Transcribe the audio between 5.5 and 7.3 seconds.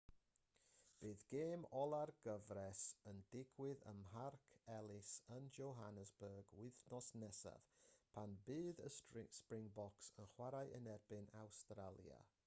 johannesburg wythnos